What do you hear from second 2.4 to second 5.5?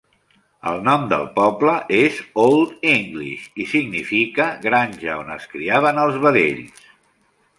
Old English i significa "granja on es